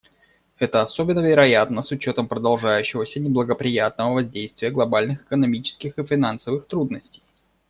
Это 0.57 0.81
особенно 0.81 1.19
вероятно 1.19 1.83
с 1.83 1.91
учетом 1.91 2.27
продолжающегося 2.27 3.19
неблагоприятного 3.19 4.13
воздействия 4.15 4.71
глобальных 4.71 5.21
экономических 5.25 5.99
и 5.99 6.03
финансовых 6.03 6.65
трудностей. 6.65 7.21